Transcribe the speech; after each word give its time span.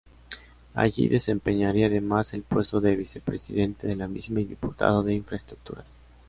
Allí, 0.73 1.09
desempeñaría 1.09 1.85
además 1.85 2.33
el 2.33 2.41
puesto 2.41 2.79
de 2.81 2.95
vicepresidente 2.95 3.85
de 3.85 3.95
la 3.95 4.07
misma 4.07 4.39
y 4.41 4.45
diputado 4.45 5.03
de 5.03 5.13
Infraestructuras. 5.13 5.85